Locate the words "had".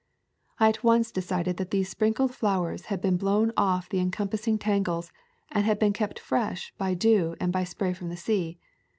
2.85-3.01, 5.63-5.77